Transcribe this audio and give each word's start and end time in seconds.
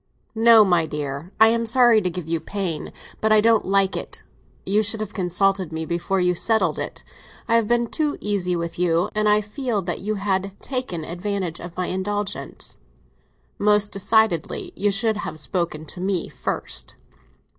"No, 0.33 0.65
my 0.65 0.87
dear. 0.87 1.31
I 1.39 1.49
am 1.49 1.67
sorry 1.67 2.01
to 2.01 2.09
give 2.09 2.27
you 2.27 2.39
pain; 2.39 2.91
but 3.19 3.31
I 3.31 3.39
don't 3.39 3.65
like 3.67 3.95
it. 3.95 4.23
You 4.65 4.81
should 4.81 4.99
have 4.99 5.13
consulted 5.13 5.71
me 5.71 5.85
before 5.85 6.19
you 6.19 6.33
settled 6.33 6.79
it. 6.79 7.03
I 7.47 7.55
have 7.55 7.67
been 7.67 7.85
too 7.85 8.17
easy 8.19 8.55
with 8.55 8.79
you, 8.79 9.11
and 9.13 9.29
I 9.29 9.41
feel 9.41 9.77
as 9.87 9.93
if 9.95 9.99
you 10.01 10.15
had 10.15 10.59
taken 10.59 11.05
advantage 11.05 11.59
of 11.61 11.77
my 11.77 11.85
indulgence. 11.85 12.79
Most 13.59 13.91
decidedly, 13.93 14.73
you 14.75 14.89
should 14.89 15.17
have 15.17 15.39
spoken 15.39 15.85
to 15.85 16.01
me 16.01 16.29
first." 16.29 16.95